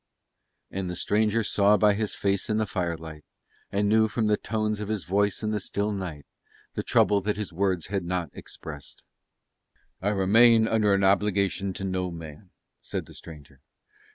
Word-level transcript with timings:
And 0.71 0.89
the 0.89 0.95
stranger 0.95 1.43
saw 1.43 1.77
by 1.77 1.93
his 1.93 2.15
face 2.15 2.49
in 2.49 2.57
the 2.57 2.65
firelight, 2.65 3.23
and 3.71 3.87
knew 3.87 4.07
from 4.07 4.25
the 4.25 4.35
tones 4.35 4.79
of 4.79 4.87
his 4.87 5.03
voice 5.03 5.43
in 5.43 5.51
the 5.51 5.59
still 5.59 5.91
night, 5.91 6.25
the 6.73 6.81
trouble 6.81 7.21
that 7.21 7.37
his 7.37 7.53
words 7.53 7.85
had 7.85 8.03
not 8.03 8.31
expressed. 8.33 9.03
"I 10.01 10.09
remain 10.09 10.67
under 10.67 10.95
an 10.95 11.03
obligation 11.03 11.71
to 11.73 11.83
no 11.83 12.09
man," 12.09 12.49
said 12.79 13.05
the 13.05 13.13
stranger. 13.13 13.61